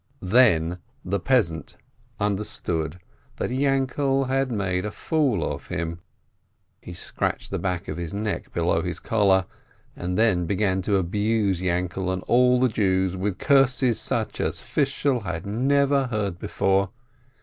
[0.21, 1.77] When the peasant
[2.19, 2.99] understood
[3.35, 5.99] that Yainkel had made a fool of him,
[6.81, 9.45] he scratched the back of his neck below his collar,
[9.95, 16.07] and began to abuse Yainkel and all Jews with curses such as Fishel had never
[16.07, 16.89] heard before.